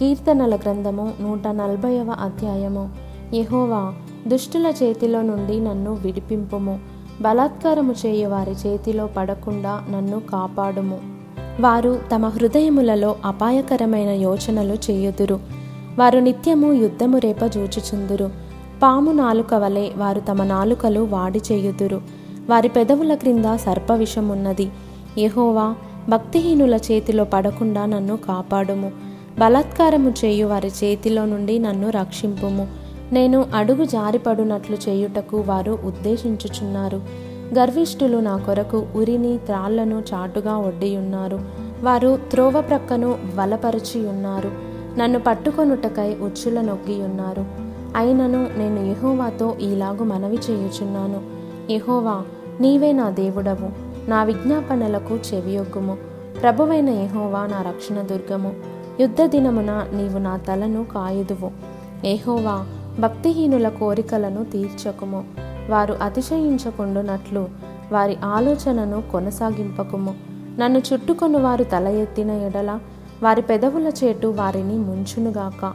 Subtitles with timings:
[0.00, 2.90] కీర్తనల గ్రంథము నూట నలభైవ అధ్యాయము.
[3.34, 3.94] యహోవా
[4.26, 6.78] దుష్టుల చేతిలో నుండి నన్ను విడిపింపుము.
[7.20, 10.98] బలాత్కారము చేయు వారి చేతిలో పడకుండా నన్ను కాపాడుము.
[11.60, 15.40] వారు తమ హృదయములలో అపాయకరమైన యోచనలు చేయుదురు.
[15.98, 18.30] వారు నిత్యము యుద్ధము రేప జూచుచుందురు.
[18.82, 22.00] పాము నాలుక వలె వారు తమ నాలుకలు వాడి చేయుదురు.
[22.50, 24.70] వారి పెదవుల క్రింద సర్పవిషమున్నది.
[25.18, 25.74] యహోవా
[26.08, 29.07] భక్తిహీనుల చేతిలో పడకుండా నన్ను కాపాడుము.
[29.38, 32.68] బలాత్కారము చేయు వారి చేతిలో నుండి నన్ను రక్షింపుము.
[33.12, 37.00] నేను అడుగు జారిపడునట్లు చేయుటకు వారు ఉద్దేశించుచున్నారు.
[37.58, 41.40] గర్విష్ఠులు నా కొరకు ఉరిని త్రాళ్ళను చాటుగా ఒడ్డియున్నారు.
[41.82, 44.50] వారు త్రోవ ప్రక్కను వలపరిచి ఉన్నారు
[44.98, 47.44] నన్ను పట్టుకొనుటకై ఉచ్చుల నొక్కియున్నారు
[47.96, 51.22] అయినను నేను యహోవాతో ఈలాగు మనవి చేయుచున్నాను.
[51.72, 52.22] యహోవా
[52.60, 53.68] నీవే నా దేవుడవు.
[54.10, 55.96] నా విజ్ఞాపనలకు చెవియొగ్గుము.
[56.42, 58.52] ప్రభువైన యహోవా నా రక్షణ దుర్గము.
[59.00, 61.50] యుద్ధ దినమున నీవు నా తలను కాయుదువు.
[62.06, 62.66] ఏహోవా
[63.00, 65.24] భక్తిహీనుల కోరికలను తీర్చకుము.
[65.68, 67.48] వారు అతిశయించకుండునట్లు
[67.92, 70.14] వారి ఆలోచనను కొనసాగింపకుము.
[70.58, 72.78] నన్ను చుట్టుకొని వారు తల ఎత్తిన ఎడల
[73.22, 75.72] వారి పెదవుల చేటు వారిని ముంచునుగాక.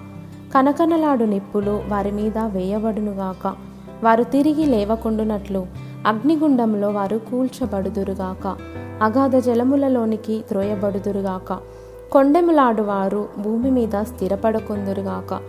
[0.53, 3.53] కనకనలాడు నిప్పులు వారి మీద వేయబడునుగాక.
[4.03, 5.65] వారు తిరిగి లేవకుండునట్లు
[6.07, 8.55] అగ్నిగుండంలో వారు కూల్చబడుదురుగాక.
[9.03, 11.57] అగాధ జలములలోనికి త్రోయబడుదురుగాక.
[12.13, 15.39] కొండెములాడువారు భూమి మీద స్థిరపడకుందురుగాక.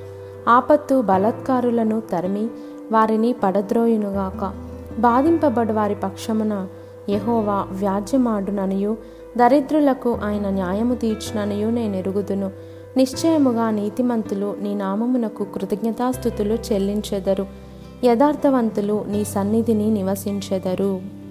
[0.49, 2.49] ఆపత్తు బలత్కారులను తరిమి
[2.93, 4.53] వారిని పడద్రోయునుగాక.
[5.01, 6.67] బాధింపబడు వారి పక్షమున
[7.11, 8.97] యహోవా వ్యాజ్యమాడుననియు
[9.37, 12.51] దరిద్రులకు ఆయన న్యాయము తీర్చుననియు నేను ఎరుగుదును
[12.97, 17.47] నిశ్చయముగా నీతిమంతులు నీ నామమునకు కృతజ్ఞతాస్థుతులు చెల్లించెదరు.
[18.05, 21.24] యథార్థవంతులు నీ సన్నిధిని నివసించెదరు.